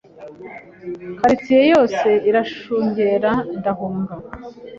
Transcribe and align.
cartier 1.19 1.65
yose 1.73 2.09
iranshungera 2.29 3.31
ndahunga 3.59 4.13